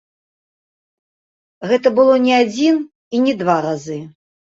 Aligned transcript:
Гэта 1.71 1.87
было 1.99 2.15
не 2.23 2.33
адзін 2.43 2.75
і 3.19 3.21
не 3.27 3.33
два 3.43 3.59
разы. 3.67 3.99